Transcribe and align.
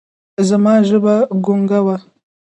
زما 0.47 0.73
ژبه 0.87 1.15
ګونګه 1.45 1.79
وه 1.85 1.97
ـ 2.01 2.03